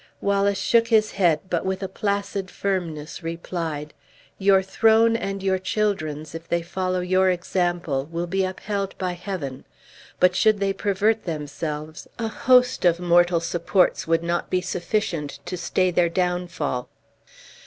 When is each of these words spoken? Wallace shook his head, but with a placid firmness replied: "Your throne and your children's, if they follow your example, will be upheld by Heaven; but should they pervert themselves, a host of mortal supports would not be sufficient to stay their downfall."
Wallace 0.19 0.57
shook 0.57 0.87
his 0.87 1.11
head, 1.11 1.41
but 1.47 1.63
with 1.63 1.83
a 1.83 1.87
placid 1.87 2.49
firmness 2.49 3.21
replied: 3.21 3.93
"Your 4.39 4.63
throne 4.63 5.15
and 5.15 5.43
your 5.43 5.59
children's, 5.59 6.33
if 6.33 6.47
they 6.47 6.63
follow 6.63 7.01
your 7.01 7.29
example, 7.29 8.05
will 8.11 8.25
be 8.25 8.43
upheld 8.43 8.97
by 8.97 9.11
Heaven; 9.11 9.63
but 10.19 10.35
should 10.35 10.59
they 10.59 10.73
pervert 10.73 11.25
themselves, 11.25 12.07
a 12.17 12.29
host 12.29 12.83
of 12.83 12.99
mortal 12.99 13.39
supports 13.39 14.07
would 14.07 14.23
not 14.23 14.49
be 14.49 14.59
sufficient 14.59 15.37
to 15.45 15.55
stay 15.55 15.91
their 15.91 16.09
downfall." 16.09 16.89